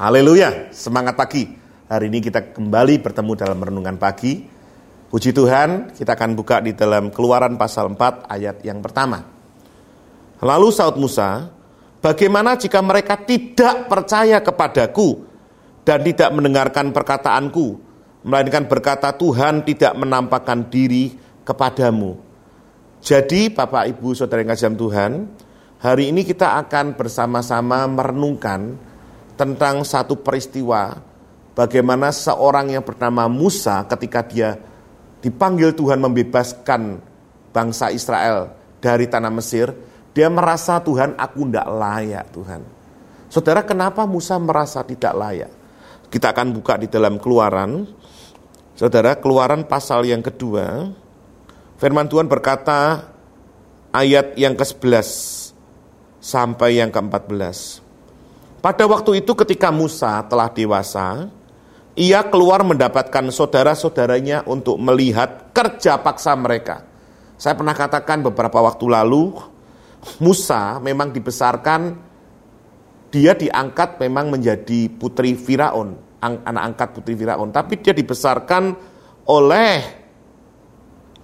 Haleluya, 0.00 0.72
semangat 0.72 1.12
pagi. 1.12 1.44
Hari 1.84 2.08
ini 2.08 2.24
kita 2.24 2.56
kembali 2.56 3.04
bertemu 3.04 3.36
dalam 3.36 3.60
renungan 3.60 4.00
pagi. 4.00 4.48
Puji 5.12 5.28
Tuhan, 5.36 5.92
kita 5.92 6.16
akan 6.16 6.32
buka 6.32 6.64
di 6.64 6.72
dalam 6.72 7.12
Keluaran 7.12 7.60
pasal 7.60 7.92
4 7.92 8.24
ayat 8.24 8.64
yang 8.64 8.80
pertama. 8.80 9.20
Lalu 10.40 10.72
saud 10.72 10.96
Musa, 10.96 11.52
bagaimana 12.00 12.56
jika 12.56 12.80
mereka 12.80 13.20
tidak 13.20 13.92
percaya 13.92 14.40
kepadaku 14.40 15.20
dan 15.84 16.00
tidak 16.00 16.32
mendengarkan 16.32 16.96
perkataanku, 16.96 17.76
melainkan 18.24 18.64
berkata 18.72 19.12
Tuhan 19.12 19.68
tidak 19.68 20.00
menampakkan 20.00 20.64
diri 20.72 21.12
kepadamu. 21.44 22.16
Jadi 23.04 23.52
Bapak 23.52 23.92
Ibu 23.92 24.16
Saudara 24.16 24.40
yang 24.40 24.56
kasih 24.56 24.72
Tuhan, 24.80 25.28
hari 25.76 26.08
ini 26.08 26.24
kita 26.24 26.56
akan 26.56 26.96
bersama-sama 26.96 27.84
merenungkan 27.84 28.88
tentang 29.40 29.80
satu 29.88 30.20
peristiwa 30.20 31.00
bagaimana 31.56 32.12
seorang 32.12 32.76
yang 32.76 32.84
bernama 32.84 33.24
Musa 33.24 33.88
ketika 33.88 34.20
dia 34.20 34.60
dipanggil 35.24 35.72
Tuhan 35.72 35.96
membebaskan 35.96 37.00
bangsa 37.48 37.88
Israel 37.88 38.52
dari 38.84 39.08
tanah 39.08 39.32
Mesir, 39.32 39.72
dia 40.12 40.28
merasa 40.28 40.76
Tuhan 40.84 41.16
aku 41.16 41.48
tidak 41.48 41.68
layak 41.72 42.26
Tuhan. 42.36 42.60
Saudara 43.32 43.64
kenapa 43.64 44.04
Musa 44.04 44.36
merasa 44.36 44.84
tidak 44.84 45.16
layak? 45.16 45.52
Kita 46.12 46.36
akan 46.36 46.52
buka 46.52 46.76
di 46.76 46.90
dalam 46.90 47.16
keluaran. 47.16 47.88
Saudara, 48.76 49.16
keluaran 49.16 49.64
pasal 49.64 50.04
yang 50.04 50.20
kedua. 50.20 50.90
Firman 51.80 52.10
Tuhan 52.10 52.26
berkata 52.28 53.08
ayat 53.94 54.36
yang 54.36 54.58
ke-11 54.58 55.08
sampai 56.18 56.82
yang 56.82 56.90
ke-14. 56.92 57.79
Pada 58.60 58.84
waktu 58.84 59.24
itu 59.24 59.32
ketika 59.32 59.72
Musa 59.72 60.20
telah 60.28 60.52
dewasa, 60.52 61.32
ia 61.96 62.20
keluar 62.28 62.60
mendapatkan 62.60 63.32
saudara-saudaranya 63.32 64.44
untuk 64.44 64.76
melihat 64.76 65.48
kerja 65.56 65.96
paksa 65.96 66.36
mereka. 66.36 66.84
Saya 67.40 67.56
pernah 67.56 67.72
katakan 67.72 68.20
beberapa 68.20 68.60
waktu 68.60 68.84
lalu, 68.84 69.32
Musa 70.20 70.76
memang 70.76 71.08
dibesarkan, 71.08 71.96
dia 73.08 73.32
diangkat 73.32 73.96
memang 73.96 74.28
menjadi 74.28 74.92
putri 74.92 75.32
Firaun, 75.32 75.96
anak 76.20 76.76
angkat 76.76 77.00
putri 77.00 77.16
Firaun, 77.16 77.48
tapi 77.48 77.80
dia 77.80 77.96
dibesarkan 77.96 78.76
oleh 79.24 79.80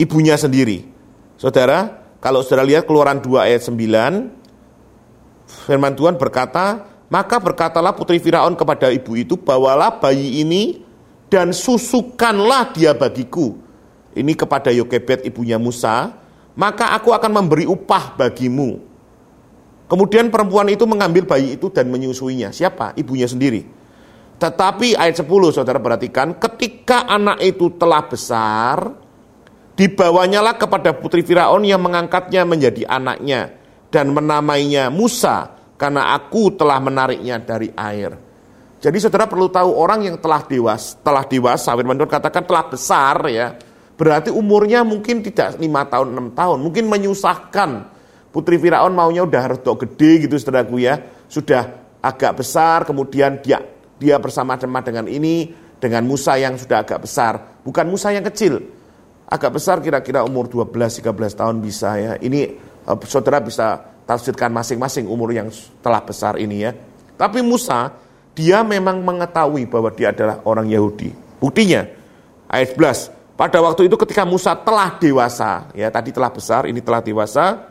ibunya 0.01 0.41
sendiri. 0.41 0.89
Saudara, 1.37 2.01
kalau 2.17 2.41
saudara 2.41 2.65
lihat 2.65 2.89
keluaran 2.89 3.21
2 3.21 3.45
ayat 3.45 3.61
9, 3.61 3.77
firman 5.69 5.93
Tuhan 5.93 6.17
berkata, 6.17 6.96
maka 7.07 7.39
berkatalah 7.39 7.95
putri 7.95 8.19
Firaun 8.19 8.59
kepada 8.59 8.91
ibu 8.91 9.15
itu, 9.15 9.39
bawalah 9.39 10.03
bayi 10.03 10.43
ini 10.43 10.83
dan 11.31 11.55
susukanlah 11.55 12.75
dia 12.75 12.91
bagiku. 12.95 13.55
Ini 14.17 14.33
kepada 14.35 14.75
Yokebet 14.75 15.23
ibunya 15.29 15.61
Musa, 15.61 16.11
maka 16.59 16.97
aku 16.97 17.15
akan 17.15 17.31
memberi 17.31 17.69
upah 17.69 18.19
bagimu. 18.19 18.81
Kemudian 19.87 20.35
perempuan 20.35 20.67
itu 20.67 20.83
mengambil 20.83 21.23
bayi 21.31 21.55
itu 21.55 21.71
dan 21.71 21.87
menyusuinya. 21.87 22.51
Siapa? 22.51 22.99
Ibunya 22.99 23.31
sendiri. 23.31 23.63
Tetapi 24.37 24.99
ayat 24.99 25.23
10 25.23 25.55
saudara 25.55 25.79
perhatikan, 25.79 26.35
ketika 26.37 27.07
anak 27.07 27.39
itu 27.39 27.71
telah 27.79 28.03
besar, 28.03 28.99
dibawanyalah 29.79 30.59
kepada 30.59 30.91
putri 30.91 31.23
Firaun 31.23 31.63
yang 31.63 31.79
mengangkatnya 31.81 32.43
menjadi 32.43 32.83
anaknya 32.89 33.55
dan 33.95 34.11
menamainya 34.11 34.91
Musa 34.91 35.55
karena 35.77 36.17
aku 36.17 36.57
telah 36.57 36.81
menariknya 36.81 37.41
dari 37.41 37.71
air. 37.77 38.17
Jadi 38.77 38.97
saudara 39.01 39.25
perlu 39.25 39.49
tahu 39.49 39.73
orang 39.73 40.05
yang 40.05 40.17
telah 40.21 40.45
dewasa, 40.45 41.01
telah 41.01 41.25
dewasa, 41.25 41.73
firman 41.73 41.97
Tuhan 41.97 42.13
katakan 42.13 42.45
telah 42.45 42.65
besar 42.69 43.17
ya, 43.29 43.57
berarti 43.97 44.29
umurnya 44.29 44.85
mungkin 44.85 45.25
tidak 45.25 45.57
lima 45.57 45.89
tahun, 45.89 46.13
enam 46.13 46.29
tahun, 46.37 46.59
mungkin 46.61 46.85
menyusahkan. 46.89 47.97
Putri 48.31 48.61
Firaun 48.61 48.93
maunya 48.93 49.25
udah 49.25 49.41
harus 49.49 49.65
gede 49.65 50.29
gitu 50.29 50.37
saudaraku 50.37 50.85
ya, 50.85 51.01
sudah 51.25 51.73
agak 52.05 52.45
besar, 52.45 52.85
kemudian 52.85 53.41
dia 53.41 53.65
dia 53.97 54.21
bersama-sama 54.21 54.85
dengan 54.85 55.09
ini, 55.09 55.57
dengan 55.81 56.05
Musa 56.05 56.37
yang 56.37 56.61
sudah 56.61 56.85
agak 56.85 57.09
besar, 57.09 57.65
bukan 57.65 57.89
Musa 57.89 58.13
yang 58.13 58.29
kecil, 58.29 58.61
agak 59.25 59.57
besar 59.57 59.81
kira-kira 59.81 60.21
umur 60.21 60.53
12-13 60.53 61.33
tahun 61.33 61.57
bisa 61.65 61.97
ya. 61.97 62.13
Ini 62.21 62.41
eh, 62.61 62.97
saudara 63.09 63.41
bisa 63.41 63.96
tafsirkan 64.07 64.55
masing-masing 64.55 65.11
umur 65.11 65.35
yang 65.35 65.51
telah 65.83 66.01
besar 66.01 66.39
ini 66.39 66.63
ya. 66.63 66.73
Tapi 67.19 67.43
Musa, 67.43 67.91
dia 68.33 68.63
memang 68.63 69.03
mengetahui 69.03 69.67
bahwa 69.67 69.91
dia 69.91 70.15
adalah 70.15 70.41
orang 70.47 70.71
Yahudi. 70.71 71.11
Buktinya, 71.43 71.85
ayat 72.47 72.79
11, 72.79 73.13
pada 73.37 73.59
waktu 73.61 73.91
itu 73.91 73.97
ketika 74.01 74.25
Musa 74.25 74.57
telah 74.57 74.97
dewasa, 74.97 75.69
ya 75.77 75.91
tadi 75.93 76.15
telah 76.15 76.31
besar, 76.33 76.65
ini 76.71 76.81
telah 76.81 77.05
dewasa, 77.05 77.69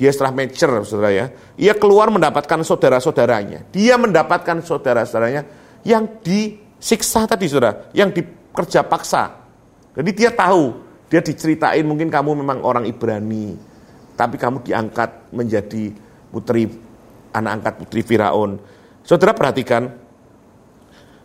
dia 0.00 0.10
setelah 0.10 0.34
mature, 0.34 0.82
saudara 0.82 1.10
ya, 1.14 1.26
ia 1.54 1.74
keluar 1.76 2.10
mendapatkan 2.10 2.64
saudara-saudaranya. 2.66 3.68
Dia 3.70 3.94
mendapatkan 4.00 4.58
saudara-saudaranya 4.64 5.46
yang 5.86 6.18
disiksa 6.24 7.28
tadi, 7.28 7.46
saudara, 7.46 7.86
yang 7.94 8.10
dikerja 8.10 8.82
paksa. 8.82 9.42
Jadi 9.92 10.10
dia 10.16 10.34
tahu, 10.34 10.74
dia 11.12 11.20
diceritain 11.20 11.84
mungkin 11.84 12.08
kamu 12.08 12.40
memang 12.42 12.64
orang 12.64 12.88
Ibrani, 12.88 13.71
tapi 14.16 14.36
kamu 14.36 14.62
diangkat 14.64 15.32
menjadi 15.32 15.92
putri 16.32 16.68
anak 17.32 17.52
angkat 17.60 17.74
putri 17.80 18.00
Firaun. 18.04 18.60
Saudara 19.02 19.34
perhatikan, 19.34 19.88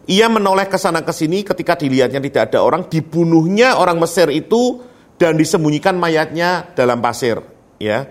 ia 0.07 0.27
menoleh 0.31 0.65
ke 0.71 0.79
sana 0.79 1.03
ke 1.03 1.11
sini 1.11 1.43
ketika 1.43 1.75
dilihatnya 1.75 2.23
tidak 2.23 2.51
ada 2.51 2.63
orang, 2.63 2.87
dibunuhnya 2.87 3.75
orang 3.75 3.99
Mesir 3.99 4.31
itu 4.31 4.81
dan 5.19 5.35
disembunyikan 5.35 5.99
mayatnya 5.99 6.71
dalam 6.73 7.03
pasir, 7.03 7.43
ya. 7.77 8.07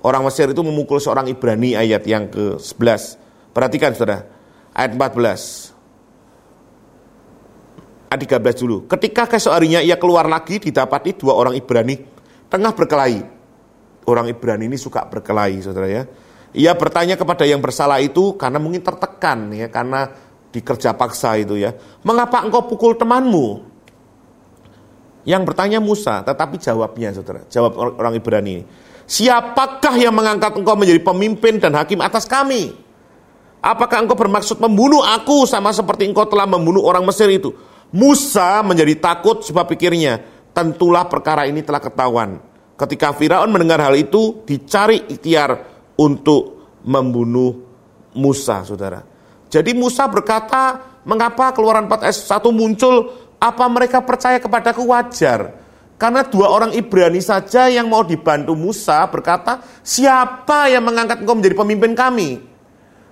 Orang 0.00 0.24
Mesir 0.24 0.48
itu 0.48 0.64
memukul 0.64 0.96
seorang 0.96 1.28
Ibrani 1.28 1.76
ayat 1.76 2.08
yang 2.08 2.32
ke-11. 2.32 3.20
Perhatikan 3.52 3.92
Saudara, 3.92 4.24
ayat 4.72 4.96
14. 4.96 5.76
Ayat 8.08 8.20
13 8.40 8.62
dulu. 8.64 8.88
Ketika 8.88 9.28
keesok 9.28 9.52
harinya 9.52 9.84
ia 9.84 10.00
keluar 10.00 10.24
lagi 10.24 10.56
didapati 10.56 11.20
dua 11.20 11.36
orang 11.36 11.52
Ibrani 11.52 12.00
tengah 12.48 12.72
berkelahi 12.74 13.39
orang 14.08 14.30
Ibrani 14.30 14.70
ini 14.70 14.78
suka 14.80 15.04
berkelahi, 15.06 15.60
saudara 15.60 15.88
ya. 15.90 16.02
Ia 16.50 16.74
bertanya 16.74 17.14
kepada 17.14 17.46
yang 17.46 17.62
bersalah 17.62 18.02
itu 18.02 18.34
karena 18.34 18.58
mungkin 18.58 18.82
tertekan 18.82 19.54
ya, 19.54 19.70
karena 19.70 20.10
dikerja 20.50 20.96
paksa 20.98 21.38
itu 21.38 21.54
ya. 21.54 21.76
Mengapa 22.02 22.42
engkau 22.42 22.66
pukul 22.66 22.98
temanmu? 22.98 23.70
Yang 25.28 25.42
bertanya 25.46 25.78
Musa, 25.78 26.24
tetapi 26.24 26.56
jawabnya 26.58 27.12
saudara, 27.12 27.44
jawab 27.46 27.76
orang 27.76 28.16
Ibrani 28.16 28.50
ini. 28.50 28.64
Siapakah 29.10 29.94
yang 29.98 30.14
mengangkat 30.14 30.54
engkau 30.54 30.78
menjadi 30.78 31.02
pemimpin 31.02 31.58
dan 31.58 31.76
hakim 31.76 32.00
atas 32.00 32.24
kami? 32.24 32.72
Apakah 33.60 34.06
engkau 34.06 34.16
bermaksud 34.16 34.56
membunuh 34.58 35.04
aku 35.04 35.44
sama 35.44 35.74
seperti 35.76 36.08
engkau 36.08 36.24
telah 36.24 36.48
membunuh 36.48 36.82
orang 36.86 37.04
Mesir 37.04 37.28
itu? 37.28 37.52
Musa 37.90 38.62
menjadi 38.62 38.96
takut 38.96 39.42
sebab 39.42 39.66
pikirnya, 39.66 40.22
tentulah 40.54 41.04
perkara 41.10 41.44
ini 41.44 41.60
telah 41.60 41.82
ketahuan 41.82 42.49
Ketika 42.80 43.12
Firaun 43.12 43.52
mendengar 43.52 43.76
hal 43.84 43.92
itu, 43.92 44.40
dicari 44.48 45.04
ikhtiar 45.04 45.52
untuk 46.00 46.72
membunuh 46.88 47.60
Musa, 48.16 48.64
saudara. 48.64 49.04
Jadi 49.52 49.76
Musa 49.76 50.08
berkata, 50.08 50.96
mengapa 51.04 51.52
keluaran 51.52 51.84
4 51.84 52.08
ayat 52.08 52.16
1 52.16 52.48
muncul, 52.48 53.12
apa 53.36 53.64
mereka 53.68 54.00
percaya 54.00 54.40
kepadaku 54.40 54.88
wajar. 54.88 55.60
Karena 56.00 56.24
dua 56.24 56.48
orang 56.48 56.72
Ibrani 56.72 57.20
saja 57.20 57.68
yang 57.68 57.92
mau 57.92 58.00
dibantu 58.00 58.56
Musa 58.56 59.04
berkata, 59.12 59.60
siapa 59.84 60.72
yang 60.72 60.80
mengangkat 60.80 61.20
engkau 61.20 61.36
menjadi 61.36 61.60
pemimpin 61.60 61.92
kami? 61.92 62.40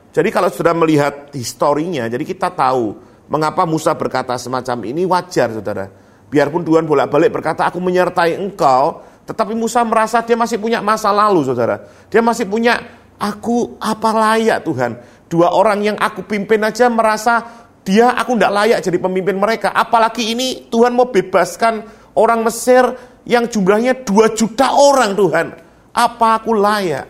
Jadi 0.08 0.28
kalau 0.32 0.48
sudah 0.48 0.72
melihat 0.72 1.28
historinya, 1.36 2.08
jadi 2.08 2.24
kita 2.24 2.48
tahu 2.56 2.96
mengapa 3.28 3.68
Musa 3.68 3.92
berkata 3.92 4.40
semacam 4.40 4.88
ini 4.88 5.04
wajar, 5.04 5.52
saudara. 5.52 5.92
Biarpun 6.32 6.64
Tuhan 6.64 6.88
bolak-balik 6.88 7.28
berkata, 7.28 7.68
aku 7.68 7.76
menyertai 7.76 8.40
engkau, 8.40 9.04
tetapi 9.28 9.52
Musa 9.52 9.84
merasa 9.84 10.24
dia 10.24 10.40
masih 10.40 10.56
punya 10.56 10.80
masa 10.80 11.12
lalu, 11.12 11.44
saudara. 11.44 11.84
Dia 12.08 12.24
masih 12.24 12.48
punya, 12.48 12.80
aku 13.20 13.76
apa 13.76 14.08
layak 14.16 14.64
Tuhan. 14.64 14.96
Dua 15.28 15.52
orang 15.52 15.84
yang 15.84 15.96
aku 16.00 16.24
pimpin 16.24 16.64
aja 16.64 16.88
merasa 16.88 17.44
dia 17.84 18.16
aku 18.16 18.40
tidak 18.40 18.56
layak 18.56 18.78
jadi 18.80 18.96
pemimpin 18.96 19.36
mereka. 19.36 19.76
Apalagi 19.76 20.32
ini 20.32 20.72
Tuhan 20.72 20.96
mau 20.96 21.12
bebaskan 21.12 21.84
orang 22.16 22.40
Mesir 22.48 22.88
yang 23.28 23.44
jumlahnya 23.44 24.00
dua 24.08 24.32
juta 24.32 24.72
orang 24.72 25.12
Tuhan. 25.12 25.46
Apa 25.92 26.40
aku 26.40 26.56
layak? 26.56 27.06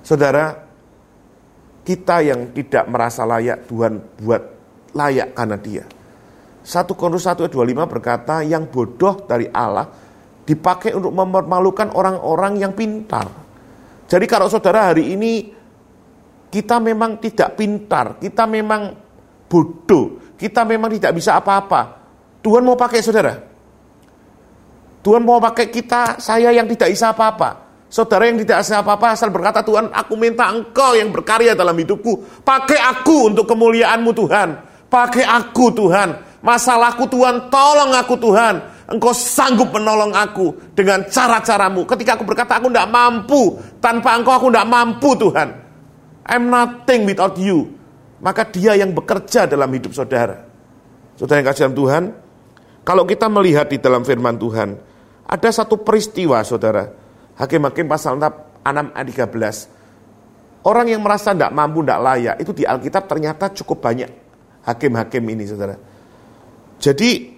Saudara, 0.00 0.56
kita 1.84 2.24
yang 2.24 2.48
tidak 2.56 2.88
merasa 2.88 3.28
layak 3.28 3.68
Tuhan 3.68 4.00
buat 4.24 4.42
layak 4.96 5.36
karena 5.36 5.56
dia. 5.60 5.84
1 6.64 6.98
Korintus 6.98 7.28
1 7.28 7.44
ayat 7.44 7.52
25 7.52 7.92
berkata, 7.92 8.40
yang 8.40 8.66
bodoh 8.66 9.22
dari 9.28 9.46
Allah 9.52 10.05
dipakai 10.46 10.94
untuk 10.94 11.10
mempermalukan 11.10 11.90
orang-orang 11.90 12.62
yang 12.62 12.72
pintar. 12.72 13.26
Jadi 14.06 14.24
kalau 14.30 14.46
saudara 14.46 14.94
hari 14.94 15.10
ini 15.18 15.50
kita 16.46 16.78
memang 16.78 17.18
tidak 17.18 17.58
pintar, 17.58 18.22
kita 18.22 18.46
memang 18.46 18.94
bodoh, 19.50 20.34
kita 20.38 20.62
memang 20.62 20.94
tidak 20.94 21.18
bisa 21.18 21.34
apa-apa. 21.34 21.98
Tuhan 22.40 22.62
mau 22.62 22.78
pakai 22.78 23.02
saudara. 23.02 23.34
Tuhan 25.02 25.22
mau 25.26 25.42
pakai 25.42 25.66
kita, 25.70 26.22
saya 26.22 26.54
yang 26.54 26.70
tidak 26.70 26.94
bisa 26.94 27.10
apa-apa. 27.10 27.66
Saudara 27.86 28.26
yang 28.26 28.38
tidak 28.42 28.62
bisa 28.62 28.82
apa-apa 28.82 29.14
asal 29.14 29.30
berkata 29.30 29.62
Tuhan, 29.62 29.90
aku 29.90 30.14
minta 30.18 30.50
engkau 30.50 30.94
yang 30.94 31.10
berkarya 31.14 31.54
dalam 31.54 31.74
hidupku. 31.74 32.42
Pakai 32.42 32.78
aku 32.78 33.34
untuk 33.34 33.46
kemuliaanmu 33.46 34.10
Tuhan. 34.14 34.48
Pakai 34.86 35.26
aku 35.26 35.70
Tuhan. 35.74 36.38
Masalahku 36.42 37.10
Tuhan, 37.10 37.50
tolong 37.50 37.90
aku 37.94 38.14
Tuhan. 38.18 38.75
Engkau 38.86 39.10
sanggup 39.10 39.74
menolong 39.74 40.14
aku 40.14 40.54
dengan 40.78 41.02
cara-caramu. 41.10 41.82
Ketika 41.90 42.14
aku 42.14 42.22
berkata 42.22 42.62
aku 42.62 42.70
tidak 42.70 42.86
mampu, 42.86 43.58
tanpa 43.82 44.14
engkau 44.14 44.30
aku 44.38 44.46
tidak 44.54 44.66
mampu 44.70 45.10
Tuhan. 45.18 45.48
I'm 46.26 46.46
nothing 46.46 47.02
without 47.06 47.34
you. 47.34 47.74
Maka 48.22 48.46
dia 48.46 48.78
yang 48.78 48.94
bekerja 48.94 49.50
dalam 49.50 49.66
hidup 49.74 49.90
saudara. 49.90 50.46
Saudara 51.18 51.42
yang 51.42 51.48
kasih 51.50 51.74
Tuhan, 51.74 52.14
kalau 52.86 53.02
kita 53.02 53.26
melihat 53.26 53.66
di 53.66 53.82
dalam 53.82 54.06
firman 54.06 54.38
Tuhan, 54.38 54.78
ada 55.26 55.48
satu 55.50 55.82
peristiwa 55.82 56.38
saudara. 56.46 56.86
Hakim-hakim 57.36 57.90
pasal 57.90 58.16
6 58.16 58.22
ayat 58.94 59.06
13. 59.28 60.66
Orang 60.66 60.86
yang 60.90 61.02
merasa 61.02 61.34
tidak 61.34 61.50
mampu, 61.54 61.82
tidak 61.82 62.00
layak, 62.02 62.36
itu 62.42 62.50
di 62.54 62.64
Alkitab 62.66 63.06
ternyata 63.06 63.50
cukup 63.54 63.82
banyak 63.82 64.10
hakim-hakim 64.66 65.22
ini 65.30 65.46
saudara. 65.46 65.78
Jadi 66.82 67.35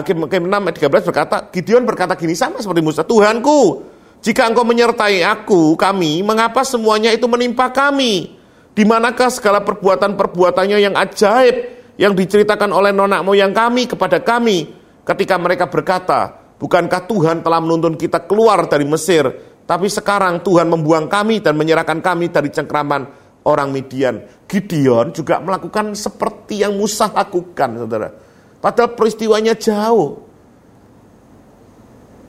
Hakim-hakim 0.00 0.46
6 0.46 0.54
ayat 0.54 0.76
13 0.78 1.08
berkata, 1.10 1.36
Gideon 1.50 1.82
berkata 1.84 2.14
gini 2.14 2.38
sama 2.38 2.62
seperti 2.62 2.82
Musa, 2.82 3.02
Tuhanku, 3.02 3.84
jika 4.22 4.50
engkau 4.50 4.66
menyertai 4.66 5.22
aku, 5.22 5.78
kami, 5.78 6.22
mengapa 6.26 6.66
semuanya 6.66 7.14
itu 7.14 7.26
menimpa 7.30 7.70
kami? 7.70 8.34
Di 8.74 8.86
manakah 8.86 9.30
segala 9.30 9.62
perbuatan-perbuatannya 9.66 10.78
yang 10.78 10.94
ajaib 10.94 11.56
yang 11.98 12.14
diceritakan 12.14 12.70
oleh 12.70 12.94
nonak 12.94 13.26
moyang 13.26 13.50
kami 13.50 13.90
kepada 13.90 14.22
kami 14.22 14.70
ketika 15.02 15.34
mereka 15.34 15.66
berkata, 15.66 16.54
bukankah 16.62 17.10
Tuhan 17.10 17.42
telah 17.42 17.58
menuntun 17.58 17.98
kita 17.98 18.22
keluar 18.26 18.70
dari 18.70 18.86
Mesir, 18.86 19.26
tapi 19.66 19.90
sekarang 19.90 20.46
Tuhan 20.46 20.70
membuang 20.70 21.10
kami 21.10 21.42
dan 21.42 21.58
menyerahkan 21.58 21.98
kami 21.98 22.30
dari 22.30 22.54
cengkraman 22.54 23.02
orang 23.46 23.74
Midian. 23.74 24.22
Gideon 24.46 25.10
juga 25.10 25.42
melakukan 25.42 25.96
seperti 25.98 26.62
yang 26.62 26.78
Musa 26.78 27.10
lakukan, 27.10 27.82
saudara. 27.82 28.27
Padahal 28.58 28.98
peristiwanya 28.98 29.54
jauh. 29.54 30.26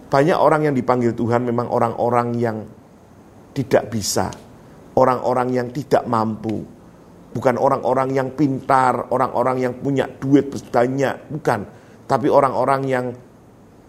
Banyak 0.10 0.38
orang 0.38 0.70
yang 0.70 0.76
dipanggil 0.78 1.14
Tuhan 1.14 1.46
memang 1.46 1.70
orang-orang 1.70 2.34
yang 2.38 2.58
tidak 3.54 3.94
bisa, 3.94 4.34
orang-orang 4.98 5.54
yang 5.54 5.68
tidak 5.70 6.02
mampu, 6.10 6.66
bukan 7.30 7.56
orang-orang 7.62 8.10
yang 8.18 8.34
pintar, 8.34 9.14
orang-orang 9.14 9.70
yang 9.70 9.74
punya 9.78 10.10
duit 10.10 10.50
banyak, 10.50 11.30
bukan, 11.30 11.62
tapi 12.10 12.26
orang-orang 12.26 12.82
yang 12.90 13.06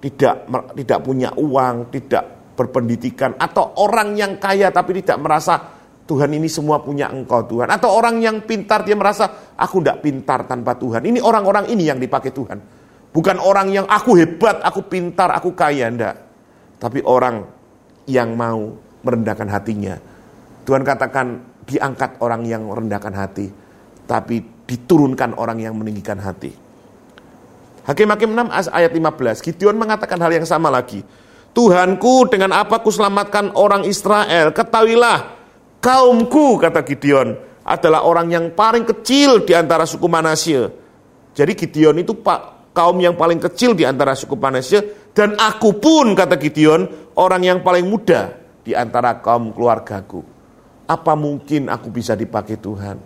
tidak 0.04 0.44
tidak 0.76 1.00
punya 1.00 1.32
uang, 1.40 1.88
tidak 1.88 2.52
berpendidikan, 2.52 3.36
atau 3.40 3.81
orang 3.81 4.12
yang 4.12 4.36
kaya 4.36 4.69
tapi 4.69 5.00
tidak 5.00 5.25
merasa 5.25 5.80
Tuhan 6.10 6.26
ini 6.34 6.50
semua 6.50 6.82
punya 6.82 7.06
engkau 7.06 7.46
Tuhan. 7.46 7.70
Atau 7.70 7.86
orang 7.94 8.18
yang 8.18 8.42
pintar 8.42 8.82
dia 8.82 8.98
merasa 8.98 9.54
aku 9.54 9.78
tidak 9.78 10.02
pintar 10.02 10.42
tanpa 10.42 10.74
Tuhan. 10.74 11.06
Ini 11.06 11.22
orang-orang 11.22 11.70
ini 11.70 11.86
yang 11.86 12.02
dipakai 12.02 12.34
Tuhan. 12.34 12.58
Bukan 13.14 13.38
orang 13.38 13.70
yang 13.70 13.86
aku 13.86 14.18
hebat, 14.18 14.58
aku 14.58 14.90
pintar, 14.90 15.30
aku 15.30 15.54
kaya. 15.54 15.86
Enggak. 15.86 16.18
Tapi 16.82 17.06
orang 17.06 17.46
yang 18.10 18.34
mau 18.34 18.74
merendahkan 19.06 19.46
hatinya. 19.54 20.02
Tuhan 20.66 20.82
katakan 20.82 21.46
diangkat 21.70 22.18
orang 22.18 22.42
yang 22.42 22.66
merendahkan 22.66 23.14
hati. 23.14 23.46
Tapi 24.10 24.66
diturunkan 24.66 25.38
orang 25.38 25.62
yang 25.62 25.78
meninggikan 25.78 26.18
hati. 26.18 26.50
Hakim-Hakim 27.86 28.34
6 28.34 28.50
ayat 28.66 28.90
15. 28.90 29.46
Gideon 29.46 29.78
mengatakan 29.78 30.18
hal 30.18 30.34
yang 30.34 30.42
sama 30.42 30.74
lagi. 30.74 31.06
Tuhanku 31.54 32.26
dengan 32.26 32.50
apa 32.50 32.82
ku 32.82 32.90
selamatkan 32.90 33.54
orang 33.54 33.86
Israel. 33.86 34.50
Ketahuilah 34.50 35.39
Kaumku, 35.81 36.61
kata 36.61 36.85
Gideon, 36.85 37.41
adalah 37.65 38.05
orang 38.05 38.29
yang 38.29 38.47
paling 38.53 38.85
kecil 38.85 39.49
di 39.49 39.56
antara 39.56 39.88
suku 39.88 40.05
Manasye. 40.05 40.69
Jadi 41.32 41.53
Gideon 41.56 41.97
itu 41.97 42.12
pak 42.21 42.73
kaum 42.77 43.00
yang 43.00 43.17
paling 43.17 43.41
kecil 43.41 43.73
di 43.73 43.88
antara 43.88 44.12
suku 44.12 44.37
Manasye. 44.37 45.09
Dan 45.17 45.41
aku 45.41 45.81
pun, 45.81 46.12
kata 46.12 46.37
Gideon, 46.37 46.85
orang 47.17 47.43
yang 47.49 47.59
paling 47.65 47.88
muda 47.88 48.37
di 48.61 48.77
antara 48.77 49.25
kaum 49.25 49.56
keluargaku. 49.56 50.21
Apa 50.85 51.17
mungkin 51.17 51.73
aku 51.73 51.88
bisa 51.88 52.12
dipakai 52.12 52.61
Tuhan? 52.61 53.00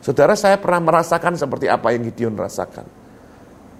Saudara 0.00 0.32
saya 0.32 0.56
pernah 0.56 0.80
merasakan 0.80 1.36
seperti 1.36 1.68
apa 1.68 1.92
yang 1.92 2.08
Gideon 2.08 2.40
rasakan. 2.40 2.88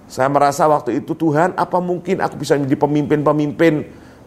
Saya 0.05 0.29
merasa 0.29 0.69
waktu 0.69 1.01
itu 1.01 1.17
Tuhan, 1.17 1.57
apa 1.57 1.81
mungkin 1.81 2.21
aku 2.21 2.37
bisa 2.37 2.53
menjadi 2.53 2.77
pemimpin-pemimpin 2.77 3.73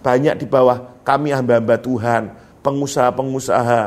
banyak 0.03 0.43
di 0.43 0.47
bawah 0.51 0.99
kami 1.07 1.31
hamba-hamba 1.31 1.79
Tuhan 1.79 2.42
pengusaha-pengusaha 2.62 3.81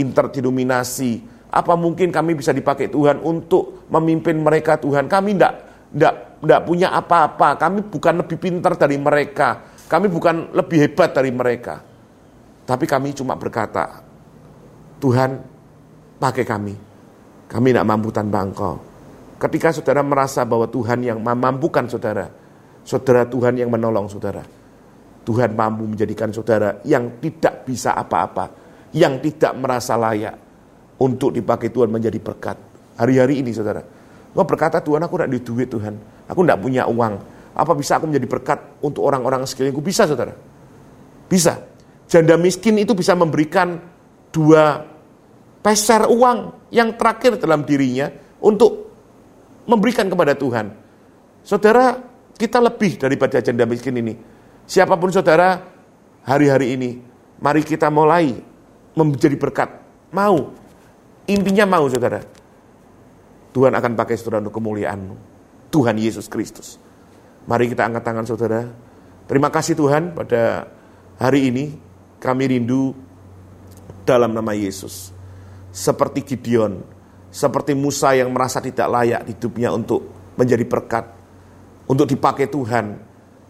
interdenominasi. 0.00 1.30
Apa 1.52 1.76
mungkin 1.76 2.08
kami 2.08 2.32
bisa 2.32 2.50
dipakai 2.50 2.88
Tuhan 2.88 3.20
untuk 3.20 3.84
memimpin 3.92 4.40
mereka 4.40 4.80
Tuhan? 4.80 5.04
Kami 5.04 5.36
tidak 5.36 5.54
tidak 5.92 6.14
tidak 6.40 6.60
punya 6.64 6.88
apa-apa. 6.96 7.60
Kami 7.60 7.84
bukan 7.86 8.14
lebih 8.24 8.36
pintar 8.40 8.74
dari 8.80 8.96
mereka. 8.96 9.68
Kami 9.86 10.08
bukan 10.08 10.56
lebih 10.56 10.88
hebat 10.88 11.12
dari 11.12 11.28
mereka. 11.28 11.84
Tapi 12.64 12.88
kami 12.88 13.12
cuma 13.12 13.36
berkata, 13.36 14.00
Tuhan 14.96 15.36
pakai 16.16 16.44
kami. 16.48 16.74
Kami 17.52 17.66
tidak 17.68 17.84
mampu 17.84 18.08
tanpa 18.08 18.40
engkau. 18.40 18.80
Ketika 19.36 19.76
saudara 19.76 20.00
merasa 20.00 20.40
bahwa 20.48 20.64
Tuhan 20.64 21.04
yang 21.04 21.20
memampukan 21.20 21.84
saudara, 21.84 22.32
saudara 22.80 23.28
Tuhan 23.28 23.60
yang 23.60 23.68
menolong 23.68 24.08
saudara 24.08 24.40
Tuhan 25.22 25.54
mampu 25.54 25.86
menjadikan 25.86 26.34
saudara 26.34 26.82
yang 26.82 27.18
tidak 27.22 27.51
bisa 27.64 27.94
apa-apa, 27.96 28.50
yang 28.92 29.18
tidak 29.22 29.52
merasa 29.56 29.96
layak 29.96 30.36
untuk 31.00 31.34
dipakai 31.34 31.72
Tuhan 31.72 31.88
menjadi 31.88 32.18
berkat. 32.20 32.56
Hari-hari 32.98 33.40
ini 33.40 33.50
saudara, 33.50 33.82
Kau 34.32 34.48
berkata 34.48 34.80
Tuhan 34.80 35.04
aku 35.04 35.20
tidak 35.20 35.30
di 35.32 35.40
duit 35.44 35.68
Tuhan, 35.68 35.94
aku 36.24 36.40
tidak 36.44 36.58
punya 36.60 36.88
uang. 36.88 37.14
Apa 37.52 37.76
bisa 37.76 38.00
aku 38.00 38.08
menjadi 38.08 38.24
berkat 38.24 38.58
untuk 38.80 39.04
orang-orang 39.04 39.44
sekelilingku? 39.44 39.84
Bisa 39.84 40.08
saudara, 40.08 40.32
bisa. 41.28 41.68
Janda 42.08 42.36
miskin 42.36 42.76
itu 42.76 42.92
bisa 42.92 43.16
memberikan 43.16 43.80
dua 44.32 44.84
peser 45.64 46.04
uang 46.08 46.68
yang 46.72 46.96
terakhir 46.96 47.40
dalam 47.40 47.64
dirinya 47.64 48.12
untuk 48.40 48.92
memberikan 49.64 50.08
kepada 50.08 50.36
Tuhan. 50.36 50.76
Saudara, 51.44 51.96
kita 52.36 52.60
lebih 52.60 53.00
daripada 53.00 53.40
janda 53.40 53.64
miskin 53.64 53.96
ini 53.96 54.12
Siapa 54.66 54.94
pun 54.94 55.10
saudara, 55.10 55.58
hari-hari 56.22 56.78
ini, 56.78 56.90
mari 57.42 57.66
kita 57.66 57.90
mulai 57.90 58.38
menjadi 58.94 59.36
berkat. 59.36 59.70
Mau. 60.14 60.54
Intinya 61.26 61.66
mau 61.66 61.90
saudara. 61.90 62.22
Tuhan 63.52 63.74
akan 63.74 63.92
pakai 63.98 64.14
saudara 64.16 64.40
untuk 64.40 64.56
kemuliaanmu. 64.56 65.14
Tuhan 65.68 65.96
Yesus 65.98 66.30
Kristus. 66.30 66.78
Mari 67.44 67.66
kita 67.68 67.84
angkat 67.84 68.02
tangan 68.06 68.24
saudara. 68.24 68.62
Terima 69.26 69.50
kasih 69.50 69.74
Tuhan 69.74 70.14
pada 70.14 70.70
hari 71.18 71.50
ini 71.50 71.64
kami 72.22 72.54
rindu 72.54 72.94
dalam 74.06 74.30
nama 74.30 74.54
Yesus. 74.54 75.10
Seperti 75.72 76.22
Gideon, 76.22 76.84
seperti 77.32 77.72
Musa 77.72 78.12
yang 78.12 78.28
merasa 78.30 78.60
tidak 78.60 78.86
layak 78.92 79.24
hidupnya 79.24 79.72
untuk 79.72 80.04
menjadi 80.36 80.64
berkat, 80.68 81.04
untuk 81.88 82.04
dipakai 82.04 82.46
Tuhan, 82.46 83.00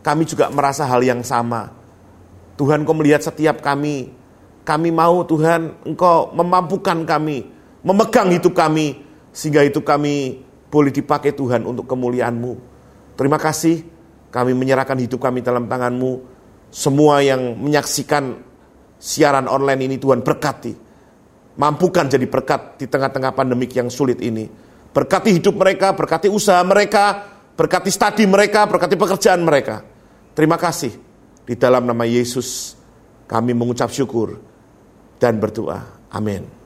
kami 0.00 0.22
juga 0.22 0.48
merasa 0.54 0.86
hal 0.86 1.02
yang 1.02 1.20
sama. 1.26 1.81
Tuhan 2.62 2.86
kau 2.86 2.94
melihat 2.94 3.26
setiap 3.26 3.58
kami, 3.58 4.14
kami 4.62 4.94
mau 4.94 5.26
Tuhan 5.26 5.82
engkau 5.82 6.30
memampukan 6.30 7.02
kami, 7.02 7.42
memegang 7.82 8.30
hidup 8.30 8.54
kami, 8.54 9.02
sehingga 9.34 9.66
hidup 9.66 9.82
kami 9.82 10.46
boleh 10.70 10.94
dipakai 10.94 11.34
Tuhan 11.34 11.66
untuk 11.66 11.90
kemuliaan-Mu. 11.90 12.54
Terima 13.18 13.42
kasih, 13.42 13.82
kami 14.30 14.54
menyerahkan 14.54 14.94
hidup 14.94 15.18
kami 15.18 15.42
dalam 15.42 15.66
tangan-Mu. 15.66 16.22
Semua 16.70 17.18
yang 17.18 17.58
menyaksikan 17.58 18.38
siaran 18.94 19.50
online 19.50 19.90
ini 19.90 19.96
Tuhan 19.98 20.22
berkati. 20.22 20.78
Mampukan 21.58 22.06
jadi 22.06 22.30
berkat 22.30 22.78
di 22.78 22.86
tengah-tengah 22.86 23.34
pandemik 23.34 23.74
yang 23.74 23.90
sulit 23.90 24.22
ini. 24.22 24.46
Berkati 24.94 25.34
hidup 25.34 25.58
mereka, 25.58 25.98
berkati 25.98 26.30
usaha 26.30 26.62
mereka, 26.62 27.26
berkati 27.58 27.90
studi 27.90 28.22
mereka, 28.30 28.70
berkati 28.70 28.94
pekerjaan 28.94 29.42
mereka. 29.42 29.82
Terima 30.38 30.54
kasih. 30.54 31.11
Di 31.42 31.58
dalam 31.58 31.82
nama 31.82 32.06
Yesus 32.06 32.78
kami 33.26 33.50
mengucap 33.56 33.90
syukur 33.90 34.38
dan 35.18 35.38
berdoa. 35.42 35.82
Amin. 36.12 36.61